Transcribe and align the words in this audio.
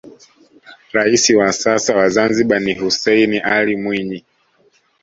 raisi 0.93 1.35
wa 1.35 1.51
sasa 1.53 1.95
wa 1.97 2.09
zanzibar 2.09 2.59
ni 2.61 2.73
hussein 2.73 3.39
alli 3.39 3.75
mwinyi 3.77 4.23